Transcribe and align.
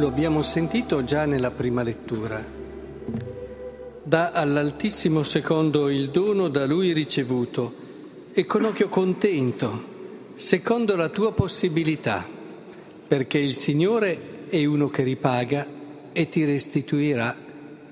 lo 0.00 0.06
abbiamo 0.06 0.40
sentito 0.40 1.04
già 1.04 1.26
nella 1.26 1.50
prima 1.50 1.82
lettura. 1.82 2.42
Dà 4.02 4.30
all'Altissimo 4.30 5.22
secondo 5.22 5.90
il 5.90 6.08
dono 6.08 6.48
da 6.48 6.64
lui 6.64 6.92
ricevuto 6.92 7.74
e 8.32 8.46
con 8.46 8.64
occhio 8.64 8.88
contento, 8.88 9.84
secondo 10.36 10.96
la 10.96 11.10
tua 11.10 11.32
possibilità, 11.32 12.26
perché 13.06 13.36
il 13.36 13.52
Signore 13.52 14.48
è 14.48 14.64
uno 14.64 14.88
che 14.88 15.02
ripaga 15.02 15.66
e 16.12 16.28
ti 16.28 16.44
restituirà 16.46 17.36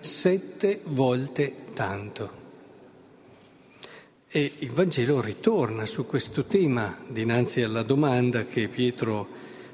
sette 0.01 0.81
volte 0.85 1.55
tanto. 1.75 2.31
E 4.29 4.53
il 4.61 4.71
Vangelo 4.71 5.21
ritorna 5.21 5.85
su 5.85 6.07
questo 6.07 6.45
tema 6.45 6.97
dinanzi 7.07 7.61
alla 7.61 7.83
domanda 7.83 8.47
che 8.47 8.69
Pietro 8.69 9.29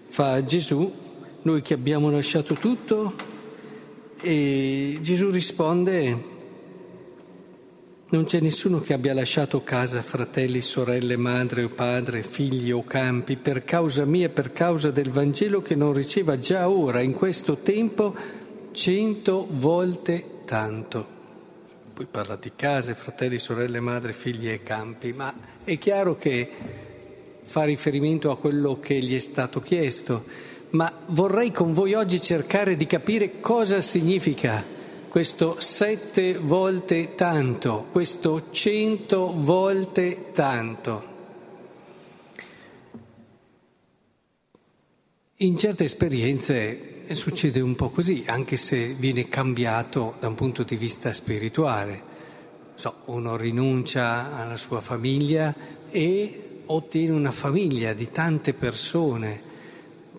fa 0.08 0.32
a 0.32 0.44
Gesù 0.44 1.02
noi 1.44 1.60
che 1.60 1.74
abbiamo 1.74 2.10
lasciato 2.10 2.54
tutto 2.54 3.14
e 4.20 4.98
Gesù 5.02 5.30
risponde 5.30 6.32
non 8.08 8.24
c'è 8.24 8.40
nessuno 8.40 8.80
che 8.80 8.94
abbia 8.94 9.12
lasciato 9.12 9.62
casa, 9.62 10.00
fratelli, 10.00 10.62
sorelle, 10.62 11.16
madre 11.16 11.64
o 11.64 11.68
padre, 11.68 12.22
figli 12.22 12.70
o 12.70 12.82
campi 12.84 13.36
per 13.36 13.64
causa 13.64 14.06
mia, 14.06 14.30
per 14.30 14.52
causa 14.52 14.90
del 14.90 15.10
Vangelo 15.10 15.60
che 15.60 15.74
non 15.74 15.92
riceva 15.92 16.38
già 16.38 16.68
ora, 16.68 17.00
in 17.00 17.12
questo 17.12 17.56
tempo, 17.56 18.14
cento 18.70 19.46
volte 19.50 20.24
tanto. 20.46 21.06
Poi 21.92 22.06
parla 22.10 22.36
di 22.36 22.52
case, 22.56 22.94
fratelli, 22.94 23.38
sorelle, 23.38 23.80
madre, 23.80 24.14
figli 24.14 24.48
e 24.48 24.62
campi, 24.62 25.12
ma 25.12 25.34
è 25.62 25.76
chiaro 25.76 26.16
che 26.16 26.48
fa 27.42 27.64
riferimento 27.64 28.30
a 28.30 28.38
quello 28.38 28.80
che 28.80 28.98
gli 29.00 29.14
è 29.14 29.20
stato 29.20 29.60
chiesto 29.60 30.52
ma 30.74 30.92
vorrei 31.08 31.52
con 31.52 31.72
voi 31.72 31.94
oggi 31.94 32.20
cercare 32.20 32.76
di 32.76 32.86
capire 32.86 33.40
cosa 33.40 33.80
significa 33.80 34.72
questo 35.08 35.60
sette 35.60 36.36
volte 36.36 37.14
tanto, 37.14 37.86
questo 37.92 38.50
cento 38.50 39.32
volte 39.32 40.32
tanto. 40.32 41.12
In 45.36 45.56
certe 45.56 45.84
esperienze 45.84 47.04
succede 47.12 47.60
un 47.60 47.76
po' 47.76 47.90
così, 47.90 48.24
anche 48.26 48.56
se 48.56 48.94
viene 48.94 49.28
cambiato 49.28 50.16
da 50.18 50.26
un 50.26 50.34
punto 50.34 50.64
di 50.64 50.74
vista 50.74 51.12
spirituale. 51.12 52.12
So, 52.74 53.02
uno 53.04 53.36
rinuncia 53.36 54.36
alla 54.36 54.56
sua 54.56 54.80
famiglia 54.80 55.54
e 55.88 56.62
ottiene 56.66 57.12
una 57.12 57.30
famiglia 57.30 57.92
di 57.92 58.10
tante 58.10 58.52
persone 58.52 59.52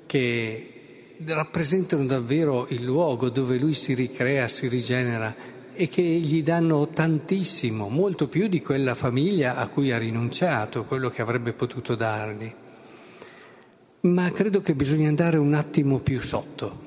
che 0.06 0.70
rappresentano 1.26 2.06
davvero 2.06 2.68
il 2.70 2.84
luogo 2.84 3.30
dove 3.30 3.58
lui 3.58 3.74
si 3.74 3.94
ricrea, 3.94 4.48
si 4.48 4.68
rigenera 4.68 5.54
e 5.74 5.88
che 5.90 6.02
gli 6.02 6.42
danno 6.42 6.88
tantissimo, 6.88 7.90
molto 7.90 8.28
più 8.28 8.48
di 8.48 8.62
quella 8.62 8.96
famiglia 8.96 9.56
a 9.56 9.68
cui 9.68 9.92
ha 9.92 9.98
rinunciato, 9.98 10.86
quello 10.86 11.10
che 11.10 11.22
avrebbe 11.22 11.54
potuto 11.54 11.96
dargli. 11.96 12.54
Ma 14.02 14.32
credo 14.32 14.62
che 14.62 14.76
bisogna 14.76 15.10
andare 15.10 15.38
un 15.38 15.54
attimo 15.54 16.00
più 16.00 16.22
sotto. 16.22 16.84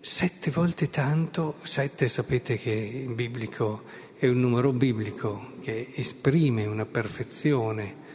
Sette 0.00 0.50
volte 0.50 0.88
tanto, 0.90 1.56
sette 1.62 2.08
sapete 2.08 2.56
che 2.56 2.70
in 2.70 3.14
biblico 3.14 3.82
è 4.16 4.26
un 4.26 4.40
numero 4.40 4.72
biblico 4.72 5.52
che 5.60 5.92
esprime 5.94 6.66
una 6.66 6.86
perfezione 6.86 8.06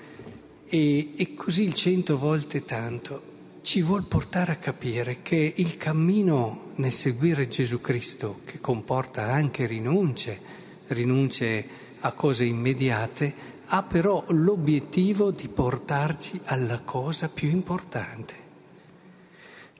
e, 0.73 1.11
e 1.15 1.35
così 1.35 1.61
il 1.61 1.75
cento 1.75 2.17
volte 2.17 2.65
tanto 2.65 3.31
ci 3.61 3.83
vuol 3.83 4.05
portare 4.05 4.53
a 4.53 4.55
capire 4.55 5.21
che 5.21 5.53
il 5.55 5.77
cammino 5.77 6.71
nel 6.77 6.91
seguire 6.91 7.47
Gesù 7.47 7.79
Cristo, 7.79 8.39
che 8.43 8.59
comporta 8.59 9.31
anche 9.31 9.67
rinunce, 9.67 10.39
rinunce 10.87 11.65
a 11.99 12.11
cose 12.13 12.45
immediate, 12.45 13.51
ha 13.67 13.83
però 13.83 14.25
l'obiettivo 14.29 15.29
di 15.29 15.47
portarci 15.47 16.41
alla 16.45 16.79
cosa 16.79 17.29
più 17.29 17.49
importante. 17.49 18.33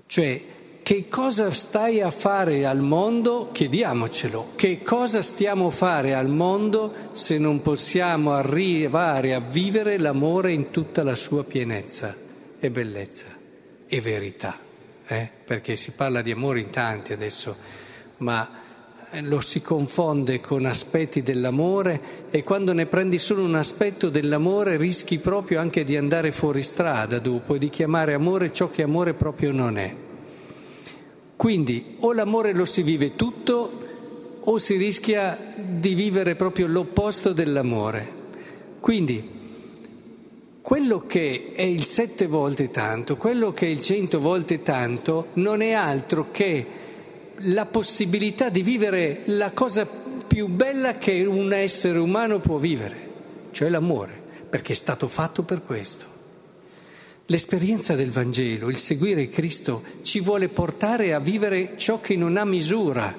Cioè 0.06 0.44
che 0.83 1.07
cosa 1.07 1.53
stai 1.53 2.01
a 2.01 2.11
fare 2.11 2.66
al 2.66 2.81
mondo? 2.81 3.51
Chiediamocelo. 3.53 4.49
Che 4.55 4.83
cosa 4.83 5.21
stiamo 5.21 5.67
a 5.67 5.71
fare 5.71 6.13
al 6.13 6.27
mondo 6.27 6.94
se 7.13 7.38
non 7.38 7.61
possiamo 7.61 8.33
arrivare 8.33 9.33
a 9.33 9.39
vivere 9.39 9.97
l'amore 9.97 10.51
in 10.51 10.71
tutta 10.71 11.01
la 11.01 11.16
sua 11.16 11.45
pienezza 11.45 12.13
e 12.59 12.69
bellezza 12.69 13.27
e 13.88 14.01
verità? 14.01 14.59
Eh? 15.07 15.29
Perché 15.45 15.77
si 15.77 15.91
parla 15.91 16.21
di 16.21 16.31
amore 16.31 16.59
in 16.59 16.69
tanti 16.69 17.13
adesso, 17.13 17.55
ma 18.17 18.50
eh, 19.09 19.21
lo 19.21 19.39
si 19.39 19.61
confonde 19.61 20.41
con 20.41 20.65
aspetti 20.65 21.23
dell'amore 21.23 22.27
e 22.29 22.44
quando 22.44 22.73
ne 22.73 22.88
prendi 22.88 23.19
solo 23.19 23.44
un 23.44 23.55
aspetto 23.55 24.09
dell'amore 24.09 24.75
rischi 24.75 25.17
proprio 25.19 25.61
anche 25.61 25.85
di 25.85 25.95
andare 25.95 26.31
fuori 26.31 26.61
strada 26.61 27.19
dopo 27.19 27.55
e 27.55 27.57
di 27.57 27.69
chiamare 27.69 28.13
amore 28.13 28.51
ciò 28.51 28.69
che 28.69 28.83
amore 28.83 29.13
proprio 29.13 29.53
non 29.53 29.77
è. 29.77 30.03
Quindi 31.44 31.98
o 32.00 32.14
l'amore 32.14 32.54
lo 32.54 32.64
si 32.64 32.84
vive 32.84 33.18
tutto 33.18 34.40
o 34.40 34.58
si 34.58 34.78
rischia 34.78 35.38
di 35.58 35.94
vivere 35.94 36.38
proprio 36.38 36.68
l'opposto 36.68 37.34
dell'amore. 37.34 38.09
Quindi 38.80 39.30
quello 40.62 41.06
che 41.06 41.52
è 41.54 41.64
il 41.64 41.84
sette 41.84 42.28
volte 42.28 42.72
tanto, 42.72 43.18
quello 43.18 43.52
che 43.52 43.66
è 43.66 43.70
il 43.70 43.80
cento 43.80 44.22
volte 44.22 44.62
tanto, 44.62 45.31
non 45.34 45.62
è 45.62 45.74
altro 45.74 46.31
che 46.31 46.66
la 47.40 47.66
possibilità 47.66 48.48
di 48.48 48.64
vivere 48.64 49.24
la 49.25 49.52
cosa 49.52 49.86
più 49.86 50.48
bella 50.48 50.98
che 50.98 51.25
un 51.25 51.52
essere 51.52 52.00
umano 52.00 52.40
può 52.40 52.56
vivere, 52.56 53.10
cioè 53.52 53.68
l'amore, 53.68 54.18
perché 54.50 54.72
è 54.72 54.78
stato 54.78 55.10
fatto 55.10 55.44
per 55.44 55.62
questo. 55.62 56.12
L'esperienza 57.28 57.95
del 57.95 58.11
Vangelo, 58.11 58.69
il 58.69 58.78
seguire 58.78 59.29
Cristo, 59.29 59.81
ci 60.01 60.19
vuole 60.19 60.50
portare 60.50 61.13
a 61.13 61.19
vivere 61.19 61.75
ciò 61.78 62.01
che 62.01 62.17
non 62.17 62.35
ha 62.35 62.44
misura, 62.44 63.16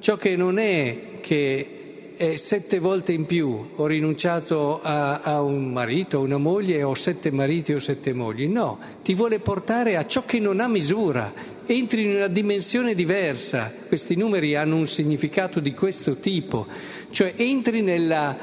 ciò 0.00 0.16
che 0.16 0.34
non 0.34 0.58
è 0.58 1.20
che 1.20 2.14
è 2.16 2.34
sette 2.34 2.80
volte 2.80 3.12
in 3.12 3.26
più 3.26 3.70
ho 3.76 3.86
rinunciato 3.86 4.82
a, 4.82 5.20
a 5.20 5.40
un 5.40 5.70
marito, 5.70 6.18
a 6.18 6.20
una 6.20 6.36
moglie 6.36 6.82
ho 6.82 6.94
sette 6.94 7.30
mariti 7.30 7.72
o 7.72 7.78
sette 7.78 8.12
mogli. 8.12 8.48
No, 8.48 8.80
ti 9.04 9.14
vuole 9.14 9.38
portare 9.38 9.96
a 9.96 10.04
ciò 10.04 10.24
che 10.24 10.40
non 10.40 10.58
ha 10.58 10.66
misura, 10.66 11.32
entri 11.64 12.02
in 12.02 12.16
una 12.16 12.26
dimensione 12.26 12.92
diversa. 12.92 13.72
Questi 13.86 14.16
numeri 14.16 14.56
hanno 14.56 14.74
un 14.74 14.86
significato 14.86 15.60
di 15.60 15.74
questo 15.74 16.16
tipo, 16.16 16.66
cioè 17.10 17.34
entri 17.36 17.82
nella, 17.82 18.36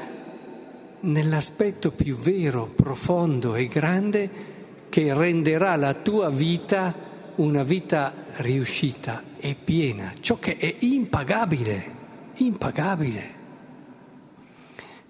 nell'aspetto 1.00 1.90
più 1.90 2.16
vero, 2.16 2.64
profondo 2.74 3.54
e 3.56 3.66
grande 3.68 4.49
che 4.90 5.14
renderà 5.14 5.76
la 5.76 5.94
tua 5.94 6.28
vita 6.28 7.08
una 7.36 7.62
vita 7.62 8.12
riuscita 8.38 9.22
e 9.38 9.54
piena, 9.54 10.12
ciò 10.20 10.38
che 10.38 10.58
è 10.58 10.76
impagabile, 10.80 11.94
impagabile. 12.34 13.38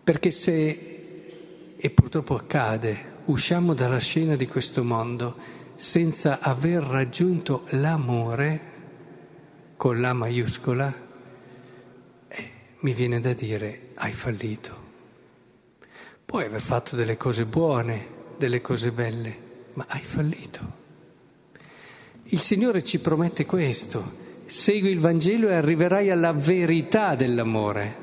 Perché 0.04 0.30
se, 0.30 1.74
e 1.76 1.90
purtroppo 1.90 2.36
accade, 2.36 3.18
usciamo 3.24 3.74
dalla 3.74 3.98
scena 3.98 4.36
di 4.36 4.46
questo 4.46 4.84
mondo 4.84 5.36
senza 5.74 6.38
aver 6.40 6.82
raggiunto 6.82 7.64
l'amore, 7.70 8.68
con 9.76 9.98
la 9.98 10.12
maiuscola, 10.12 10.94
eh, 12.28 12.50
mi 12.80 12.92
viene 12.92 13.18
da 13.18 13.32
dire 13.32 13.88
hai 13.94 14.12
fallito. 14.12 14.88
Puoi 16.24 16.44
aver 16.44 16.60
fatto 16.60 16.96
delle 16.96 17.16
cose 17.16 17.46
buone, 17.46 18.18
delle 18.36 18.60
cose 18.60 18.92
belle 18.92 19.48
ma 19.74 19.86
hai 19.88 20.02
fallito. 20.02 20.78
Il 22.24 22.40
Signore 22.40 22.84
ci 22.84 23.00
promette 23.00 23.44
questo, 23.44 24.02
segui 24.46 24.90
il 24.90 25.00
Vangelo 25.00 25.48
e 25.48 25.54
arriverai 25.54 26.10
alla 26.10 26.32
verità 26.32 27.14
dell'amore, 27.14 27.96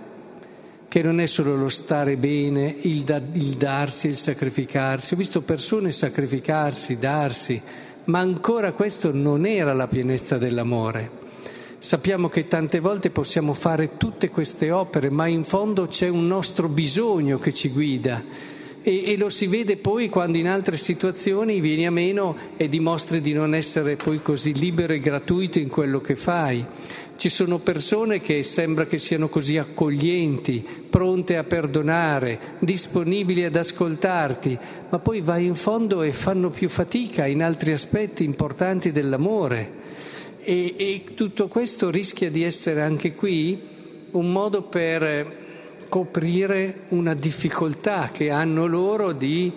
che 0.87 1.01
non 1.01 1.19
è 1.19 1.25
solo 1.25 1.55
lo 1.55 1.69
stare 1.69 2.17
bene, 2.17 2.75
il, 2.81 3.03
da, 3.03 3.21
il 3.33 3.55
darsi, 3.55 4.07
il 4.07 4.17
sacrificarsi. 4.17 5.13
Ho 5.13 5.17
visto 5.17 5.41
persone 5.41 5.91
sacrificarsi, 5.91 6.97
darsi, 6.97 7.61
ma 8.05 8.19
ancora 8.19 8.73
questo 8.73 9.13
non 9.13 9.45
era 9.45 9.73
la 9.73 9.87
pienezza 9.87 10.37
dell'amore. 10.37 11.25
Sappiamo 11.79 12.27
che 12.27 12.47
tante 12.47 12.79
volte 12.79 13.11
possiamo 13.11 13.53
fare 13.53 13.97
tutte 13.97 14.29
queste 14.29 14.71
opere, 14.71 15.09
ma 15.09 15.27
in 15.27 15.43
fondo 15.43 15.87
c'è 15.87 16.09
un 16.09 16.27
nostro 16.27 16.67
bisogno 16.67 17.39
che 17.39 17.53
ci 17.53 17.69
guida 17.69 18.55
e, 18.81 19.11
e, 19.11 19.17
lo 19.17 19.29
si 19.29 19.47
vede 19.47 19.77
poi 19.77 20.09
quando 20.09 20.37
in 20.37 20.47
altre 20.47 20.77
situazioni 20.77 21.59
vieni 21.59 21.85
a 21.85 21.91
meno 21.91 22.35
e 22.57 22.67
dimostri 22.67 23.21
di 23.21 23.33
non 23.33 23.53
essere 23.53 23.95
poi 23.95 24.21
così 24.21 24.53
libero 24.53 24.93
e 24.93 24.99
gratuito 24.99 25.59
in 25.59 25.67
quello 25.67 25.99
che 25.99 26.15
fai. 26.15 26.65
Ci 27.17 27.29
sono 27.29 27.57
persone 27.57 28.21
che 28.21 28.43
sembra 28.43 28.85
che 28.85 28.99
siano 28.99 29.27
così 29.27 29.57
accoglienti, 29.57 30.63
pronte 30.89 31.35
a 31.35 31.43
perdonare, 31.43 32.39
disponibili 32.59 33.43
ad 33.43 33.55
ascoltarti, 33.55 34.57
ma 34.89 34.99
poi 34.99 35.21
vai 35.21 35.45
in 35.45 35.55
fondo 35.55 36.03
e 36.03 36.11
fanno 36.11 36.49
più 36.49 36.69
fatica 36.69 37.25
in 37.25 37.41
altri 37.41 37.71
aspetti 37.71 38.23
importanti 38.23 38.91
dell'amore. 38.91 39.71
E, 40.39 40.75
e 40.77 41.03
tutto 41.15 41.47
questo 41.47 41.89
rischia 41.89 42.29
di 42.29 42.43
essere 42.43 42.83
anche 42.83 43.15
qui 43.15 43.59
un 44.11 44.31
modo 44.31 44.61
per 44.61 45.45
coprire 45.89 46.81
una 46.89 47.13
difficoltà 47.13 48.09
che 48.11 48.29
hanno 48.29 48.65
loro 48.65 49.11
di 49.11 49.51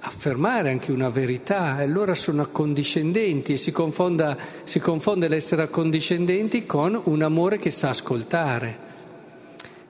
affermare 0.00 0.70
anche 0.70 0.92
una 0.92 1.08
verità, 1.08 1.76
allora 1.76 2.14
sono 2.14 2.42
accondiscendenti 2.42 3.54
e 3.54 3.56
si, 3.56 3.72
confonda, 3.72 4.36
si 4.64 4.78
confonde 4.78 5.28
l'essere 5.28 5.62
accondiscendenti 5.62 6.66
con 6.66 7.00
un 7.04 7.22
amore 7.22 7.58
che 7.58 7.70
sa 7.70 7.88
ascoltare. 7.88 8.86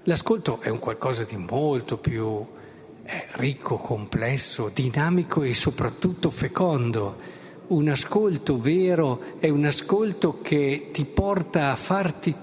L'ascolto 0.05 0.60
è 0.60 0.70
un 0.70 0.78
qualcosa 0.78 1.25
di 1.25 1.37
molto 1.37 1.99
più 1.99 2.46
eh, 3.04 3.26
ricco, 3.32 3.76
complesso, 3.76 4.70
dinamico 4.72 5.43
e 5.43 5.54
soprattutto 5.54 6.31
fecondo. 6.31 7.37
Un 7.69 7.88
ascolto 7.88 8.58
vero 8.58 9.20
è 9.38 9.50
un 9.50 9.66
ascolto 9.66 10.40
che 10.40 10.88
ti 10.93 11.04
porta 11.04 11.70
a 11.70 11.76
farti 11.76 12.34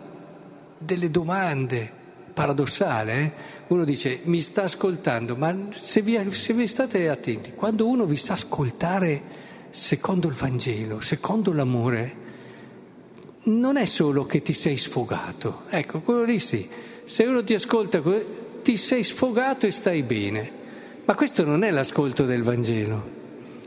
delle 0.78 1.10
domande, 1.10 1.95
paradossale, 2.36 3.34
uno 3.68 3.86
dice 3.86 4.20
mi 4.24 4.42
sta 4.42 4.64
ascoltando, 4.64 5.38
ma 5.38 5.70
se 5.74 6.02
vi, 6.02 6.20
se 6.34 6.54
vi 6.54 6.68
state 6.68 7.08
attenti, 7.08 7.54
quando 7.56 7.88
uno 7.88 8.06
vi 8.06 8.18
sa 8.18 8.34
ascoltare 8.34 9.44
secondo 9.70 10.28
il 10.28 10.34
Vangelo, 10.34 11.00
secondo 11.00 11.54
l'amore, 11.54 12.24
non 13.44 13.78
è 13.78 13.86
solo 13.86 14.26
che 14.26 14.42
ti 14.42 14.52
sei 14.52 14.76
sfogato, 14.76 15.62
ecco, 15.70 16.02
quello 16.02 16.26
lì 16.26 16.38
sì, 16.40 16.68
se 17.06 17.24
uno 17.24 17.42
ti 17.44 17.54
ascolta 17.54 18.02
ti 18.62 18.76
sei 18.76 19.04
sfogato 19.04 19.66
e 19.66 19.72
stai 19.72 20.04
bene, 20.04 20.52
ma 21.06 21.16
questo 21.16 21.46
non 21.46 21.64
è 21.64 21.72
l'ascolto 21.72 22.26
del 22.26 22.44
Vangelo, 22.44 23.10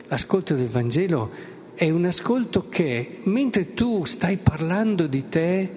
l'ascolto 0.08 0.54
del 0.54 0.68
Vangelo 0.68 1.56
è 1.74 1.88
un 1.88 2.04
ascolto 2.04 2.68
che 2.68 3.20
mentre 3.22 3.72
tu 3.72 4.04
stai 4.04 4.36
parlando 4.36 5.06
di 5.06 5.26
te 5.28 5.70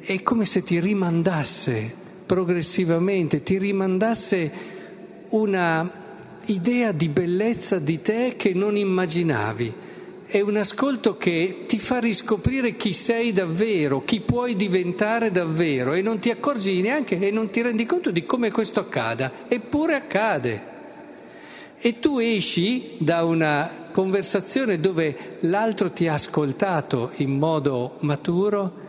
è 0.00 0.20
come 0.22 0.44
se 0.46 0.62
ti 0.62 0.80
rimandasse 0.80 2.02
progressivamente 2.26 3.42
ti 3.42 3.58
rimandasse 3.58 4.50
una 5.30 6.02
idea 6.46 6.92
di 6.92 7.08
bellezza 7.08 7.78
di 7.78 8.00
te 8.00 8.34
che 8.36 8.52
non 8.52 8.76
immaginavi. 8.76 9.82
È 10.26 10.40
un 10.40 10.56
ascolto 10.56 11.16
che 11.16 11.64
ti 11.66 11.78
fa 11.78 12.00
riscoprire 12.00 12.76
chi 12.76 12.92
sei 12.92 13.32
davvero, 13.32 14.04
chi 14.04 14.20
puoi 14.20 14.56
diventare 14.56 15.30
davvero 15.30 15.92
e 15.92 16.02
non 16.02 16.18
ti 16.18 16.30
accorgi 16.30 16.80
neanche 16.80 17.18
e 17.18 17.30
non 17.30 17.50
ti 17.50 17.62
rendi 17.62 17.86
conto 17.86 18.10
di 18.10 18.24
come 18.24 18.50
questo 18.50 18.80
accada, 18.80 19.30
eppure 19.48 19.94
accade. 19.94 20.72
E 21.78 21.98
tu 22.00 22.18
esci 22.18 22.96
da 22.98 23.24
una 23.24 23.88
conversazione 23.92 24.80
dove 24.80 25.38
l'altro 25.40 25.92
ti 25.92 26.08
ha 26.08 26.14
ascoltato 26.14 27.12
in 27.16 27.38
modo 27.38 27.98
maturo 28.00 28.83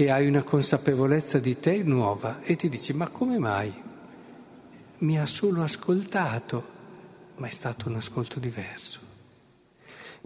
che 0.00 0.10
hai 0.10 0.26
una 0.26 0.42
consapevolezza 0.42 1.38
di 1.40 1.58
te 1.58 1.82
nuova 1.82 2.40
e 2.40 2.56
ti 2.56 2.70
dici 2.70 2.94
ma 2.94 3.08
come 3.08 3.38
mai? 3.38 3.70
Mi 5.00 5.18
ha 5.18 5.26
solo 5.26 5.62
ascoltato, 5.62 6.64
ma 7.36 7.46
è 7.46 7.50
stato 7.50 7.90
un 7.90 7.96
ascolto 7.96 8.40
diverso. 8.40 8.98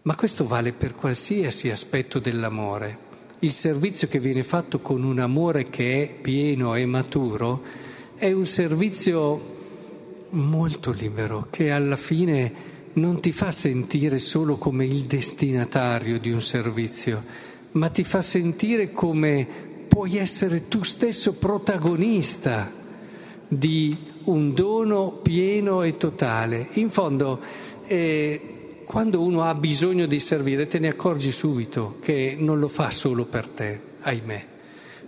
Ma 0.03 0.15
questo 0.15 0.47
vale 0.47 0.73
per 0.73 0.95
qualsiasi 0.95 1.71
aspetto 1.71 2.21
dell'amore. 2.21 2.99
Il 3.41 3.51
servizio 3.51 4.07
che 4.07 4.21
viene 4.21 4.45
fatto 4.45 4.79
con 4.79 5.03
un 5.03 5.19
amore 5.19 5.69
che 5.71 6.05
è 6.05 6.21
pieno 6.21 6.77
e 6.77 6.87
maturo 6.87 7.65
è 8.15 8.31
un 8.31 8.47
servizio 8.47 9.57
molto 10.29 10.93
libero 10.93 11.49
che 11.51 11.73
alla 11.73 11.97
fine 11.97 12.53
non 12.93 13.21
ti 13.21 13.33
fa 13.33 13.51
sentire 13.51 14.21
solo 14.21 14.57
come 14.57 14.85
il 14.85 15.07
destinatario 15.07 16.21
di 16.21 16.31
un 16.31 16.41
servizio, 16.41 17.25
ma 17.75 17.89
ti 17.89 18.05
fa 18.05 18.23
sentire 18.23 18.93
come 18.93 19.47
puoi 19.89 20.17
essere 20.17 20.69
tu 20.69 20.83
stesso 20.83 21.35
protagonista 21.35 22.71
di 23.47 23.97
un 24.25 24.53
dono 24.55 25.11
pieno 25.11 25.83
e 25.83 25.97
totale. 25.97 26.69
In 26.75 26.91
fondo, 26.91 27.41
eh, 27.87 28.83
quando 28.85 29.23
uno 29.23 29.43
ha 29.43 29.55
bisogno 29.55 30.07
di 30.07 30.21
servire, 30.21 30.67
te 30.67 30.79
ne 30.79 30.89
accorgi 30.89 31.33
subito 31.33 31.97
che 32.01 32.37
non 32.39 32.59
lo 32.59 32.69
fa 32.69 32.91
solo 32.91 33.25
per 33.25 33.49
te, 33.49 33.81
ahimè. 34.01 34.47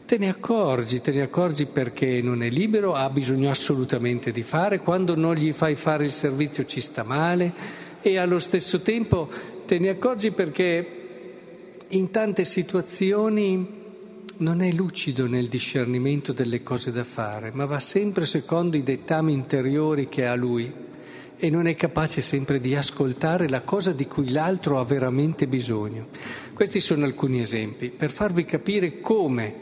Te 0.05 0.19
ne 0.19 0.29
accorgi, 0.29 1.01
te 1.01 1.13
ne 1.13 1.23
accorgi 1.23 1.67
perché 1.67 2.21
non 2.23 2.43
è 2.43 2.49
libero, 2.49 2.95
ha 2.95 3.11
bisogno 3.11 3.51
assolutamente 3.51 4.31
di 4.31 4.43
fare, 4.43 4.79
quando 4.79 5.17
non 5.17 5.35
gli 5.35 5.53
fai 5.53 5.75
fare 5.75 6.05
il 6.05 6.13
servizio 6.13 6.65
ci 6.65 6.81
sta 6.81 7.03
male 7.03 7.53
e 8.03 8.17
allo 8.19 8.39
stesso 8.39 8.81
tempo 8.81 9.29
te 9.67 9.81
ne 9.81 9.89
accorgi 9.89 10.31
perché 10.31 11.06
in 11.89 12.11
tante 12.11 12.45
situazioni 12.45 13.85
non 14.39 14.61
è 14.61 14.73
lucido 14.73 15.27
nel 15.27 15.47
discernimento 15.47 16.33
delle 16.33 16.63
cose 16.63 16.91
da 16.91 17.05
fare, 17.05 17.53
ma 17.53 17.65
va 17.65 17.79
sempre 17.79 18.27
secondo 18.27 18.77
i 18.77 18.83
dettami 18.83 19.33
interiori 19.33 20.07
che 20.07 20.27
ha 20.27 20.35
lui 20.35 20.85
e 21.39 21.51
non 21.51 21.67
è 21.67 21.75
capace 21.75 22.23
sempre 22.23 22.61
di 22.61 22.75
ascoltare 22.75 23.49
la 23.49 23.63
cosa 23.63 23.93
di 23.93 24.07
cui 24.07 24.31
l'altro 24.31 24.79
ha 24.79 24.85
veramente 24.85 25.47
bisogno. 25.47 26.09
Questi 26.53 26.81
sono 26.81 27.05
alcuni 27.05 27.41
esempi 27.41 27.91
per 27.91 28.11
farvi 28.11 28.45
capire 28.45 29.01
come 29.01 29.55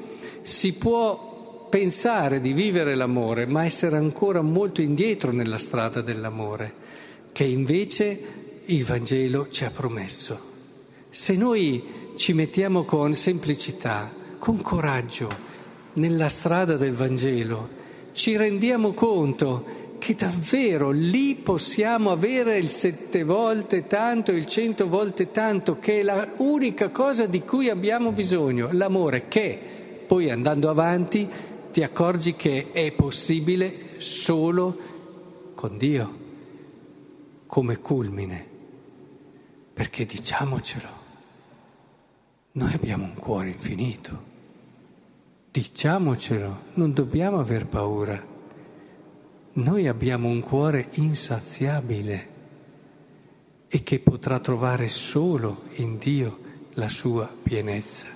si 0.42 0.72
può 0.72 1.68
pensare 1.68 2.40
di 2.40 2.52
vivere 2.52 2.94
l'amore, 2.94 3.46
ma 3.46 3.64
essere 3.64 3.96
ancora 3.96 4.40
molto 4.40 4.80
indietro 4.80 5.30
nella 5.30 5.58
strada 5.58 6.00
dell'amore, 6.00 6.72
che 7.32 7.44
invece 7.44 8.18
il 8.66 8.84
Vangelo 8.84 9.48
ci 9.50 9.64
ha 9.64 9.70
promesso. 9.70 10.52
Se 11.10 11.36
noi 11.36 12.02
ci 12.14 12.32
mettiamo 12.32 12.84
con 12.84 13.14
semplicità, 13.14 14.12
con 14.38 14.60
coraggio 14.60 15.28
nella 15.94 16.28
strada 16.28 16.76
del 16.76 16.92
Vangelo, 16.92 17.82
ci 18.12 18.36
rendiamo 18.36 18.92
conto 18.92 19.82
che 19.98 20.14
davvero 20.14 20.90
lì 20.90 21.34
possiamo 21.34 22.10
avere 22.10 22.58
il 22.58 22.68
sette 22.68 23.24
volte 23.24 23.86
tanto, 23.86 24.32
il 24.32 24.46
cento 24.46 24.86
volte 24.86 25.30
tanto, 25.30 25.78
che 25.78 26.00
è 26.00 26.04
l'unica 26.36 26.90
cosa 26.90 27.26
di 27.26 27.40
cui 27.40 27.70
abbiamo 27.70 28.12
bisogno, 28.12 28.68
l'amore, 28.72 29.28
che 29.28 29.58
poi 30.06 30.30
andando 30.30 30.68
avanti 30.68 31.28
ti 31.72 31.82
accorgi 31.82 32.34
che 32.34 32.70
è 32.70 32.92
possibile 32.92 33.98
solo 33.98 34.76
con 35.54 35.78
Dio, 35.78 36.18
come 37.46 37.78
culmine, 37.78 38.46
perché 39.72 40.04
diciamocelo. 40.04 41.03
Noi 42.56 42.72
abbiamo 42.72 43.02
un 43.02 43.14
cuore 43.14 43.48
infinito. 43.48 44.22
Diciamocelo, 45.50 46.60
non 46.74 46.92
dobbiamo 46.92 47.40
aver 47.40 47.66
paura. 47.66 48.24
Noi 49.54 49.88
abbiamo 49.88 50.28
un 50.28 50.38
cuore 50.38 50.90
insaziabile 50.92 52.28
e 53.66 53.82
che 53.82 53.98
potrà 53.98 54.38
trovare 54.38 54.86
solo 54.86 55.62
in 55.76 55.98
Dio 55.98 56.38
la 56.74 56.88
sua 56.88 57.28
pienezza. 57.42 58.06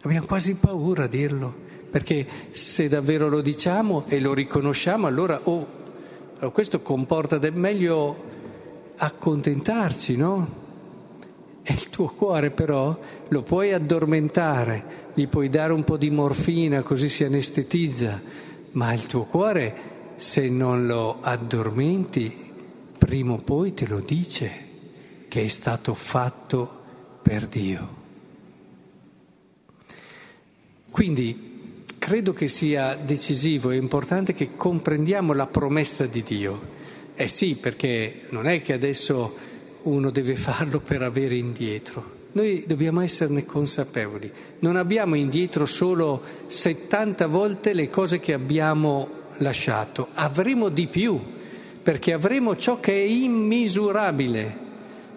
Abbiamo 0.00 0.26
quasi 0.26 0.54
paura 0.54 1.04
a 1.04 1.08
dirlo, 1.08 1.54
perché 1.90 2.26
se 2.52 2.88
davvero 2.88 3.28
lo 3.28 3.42
diciamo 3.42 4.04
e 4.08 4.18
lo 4.18 4.32
riconosciamo, 4.32 5.06
allora, 5.06 5.38
oh, 5.44 5.68
questo 6.52 6.80
comporta 6.80 7.36
del 7.36 7.52
meglio 7.52 8.16
accontentarci, 8.96 10.16
no? 10.16 10.61
E 11.62 11.72
il 11.72 11.90
tuo 11.90 12.08
cuore 12.08 12.50
però 12.50 12.98
lo 13.28 13.42
puoi 13.42 13.72
addormentare, 13.72 15.10
gli 15.14 15.28
puoi 15.28 15.48
dare 15.48 15.72
un 15.72 15.84
po' 15.84 15.96
di 15.96 16.10
morfina 16.10 16.82
così 16.82 17.08
si 17.08 17.22
anestetizza, 17.24 18.20
ma 18.72 18.92
il 18.92 19.06
tuo 19.06 19.24
cuore 19.24 19.90
se 20.16 20.48
non 20.48 20.86
lo 20.86 21.18
addormenti 21.20 22.50
prima 22.98 23.34
o 23.34 23.36
poi 23.36 23.74
te 23.74 23.86
lo 23.86 24.00
dice 24.00 24.50
che 25.28 25.42
è 25.42 25.48
stato 25.48 25.94
fatto 25.94 26.80
per 27.22 27.46
Dio. 27.46 28.00
Quindi 30.90 31.84
credo 31.98 32.32
che 32.32 32.48
sia 32.48 32.96
decisivo 32.96 33.70
e 33.70 33.76
importante 33.76 34.32
che 34.32 34.56
comprendiamo 34.56 35.32
la 35.32 35.46
promessa 35.46 36.06
di 36.06 36.22
Dio. 36.22 36.60
Eh 37.14 37.28
sì, 37.28 37.54
perché 37.54 38.22
non 38.30 38.46
è 38.46 38.60
che 38.60 38.72
adesso 38.72 39.34
uno 39.84 40.10
deve 40.10 40.36
farlo 40.36 40.80
per 40.80 41.02
avere 41.02 41.36
indietro. 41.36 42.20
Noi 42.32 42.64
dobbiamo 42.66 43.00
esserne 43.00 43.44
consapevoli. 43.44 44.30
Non 44.60 44.76
abbiamo 44.76 45.14
indietro 45.14 45.66
solo 45.66 46.22
70 46.46 47.26
volte 47.26 47.74
le 47.74 47.90
cose 47.90 48.20
che 48.20 48.32
abbiamo 48.32 49.20
lasciato, 49.38 50.08
avremo 50.14 50.68
di 50.68 50.86
più, 50.86 51.20
perché 51.82 52.12
avremo 52.12 52.56
ciò 52.56 52.80
che 52.80 52.92
è 52.92 53.04
immisurabile, 53.04 54.58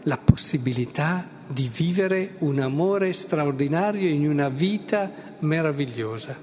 la 0.03 0.17
possibilità 0.17 1.27
di 1.47 1.69
vivere 1.73 2.33
un 2.39 2.59
amore 2.59 3.13
straordinario 3.13 4.09
in 4.09 4.27
una 4.27 4.49
vita 4.49 5.11
meravigliosa. 5.39 6.37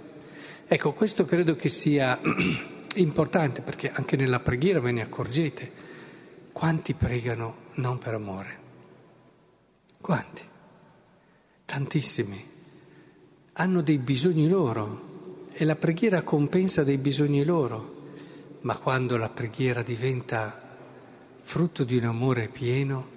Ecco, 0.66 0.92
questo 0.92 1.24
credo 1.24 1.54
che 1.54 1.68
sia 1.68 2.18
importante 2.96 3.62
perché 3.62 3.90
anche 3.92 4.16
nella 4.16 4.40
preghiera 4.40 4.80
ve 4.80 4.92
ne 4.92 5.02
accorgete. 5.02 5.90
Quanti 6.62 6.94
pregano 6.94 7.56
non 7.78 7.98
per 7.98 8.14
amore? 8.14 8.58
Quanti? 10.00 10.42
Tantissimi. 11.64 12.40
Hanno 13.54 13.80
dei 13.80 13.98
bisogni 13.98 14.46
loro 14.46 15.48
e 15.50 15.64
la 15.64 15.74
preghiera 15.74 16.22
compensa 16.22 16.84
dei 16.84 16.98
bisogni 16.98 17.44
loro, 17.44 18.12
ma 18.60 18.78
quando 18.78 19.16
la 19.16 19.28
preghiera 19.28 19.82
diventa 19.82 20.76
frutto 21.40 21.82
di 21.82 21.96
un 21.96 22.04
amore 22.04 22.46
pieno, 22.46 23.08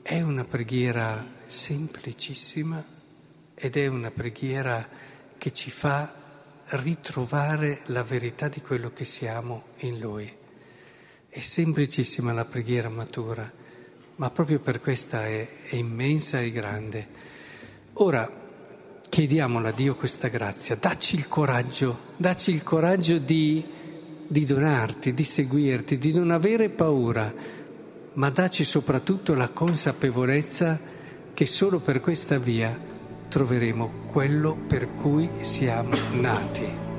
è 0.00 0.22
una 0.22 0.44
preghiera 0.44 1.22
semplicissima 1.44 2.82
ed 3.54 3.76
è 3.76 3.88
una 3.88 4.10
preghiera 4.10 4.88
che 5.36 5.52
ci 5.52 5.70
fa 5.70 6.14
ritrovare 6.68 7.82
la 7.88 8.02
verità 8.02 8.48
di 8.48 8.62
quello 8.62 8.90
che 8.90 9.04
siamo 9.04 9.64
in 9.80 9.98
Lui. 9.98 10.38
È 11.32 11.38
semplicissima 11.38 12.32
la 12.32 12.44
preghiera 12.44 12.88
matura, 12.88 13.48
ma 14.16 14.30
proprio 14.30 14.58
per 14.58 14.80
questa 14.80 15.26
è, 15.26 15.46
è 15.68 15.76
immensa 15.76 16.40
e 16.40 16.50
grande. 16.50 17.06
Ora, 17.94 18.28
chiediamolo 19.08 19.68
a 19.68 19.70
Dio 19.70 19.94
questa 19.94 20.26
grazia, 20.26 20.74
dacci 20.74 21.14
il 21.14 21.28
coraggio, 21.28 22.14
dacci 22.16 22.50
il 22.50 22.64
coraggio 22.64 23.18
di, 23.18 23.64
di 24.26 24.44
donarti, 24.44 25.14
di 25.14 25.22
seguirti, 25.22 25.98
di 25.98 26.12
non 26.12 26.32
avere 26.32 26.68
paura, 26.68 27.32
ma 28.14 28.28
dacci 28.30 28.64
soprattutto 28.64 29.32
la 29.34 29.50
consapevolezza 29.50 30.80
che 31.32 31.46
solo 31.46 31.78
per 31.78 32.00
questa 32.00 32.38
via 32.38 32.76
troveremo 33.28 34.08
quello 34.10 34.56
per 34.66 34.94
cui 34.96 35.30
siamo 35.42 35.94
nati. 36.14 36.89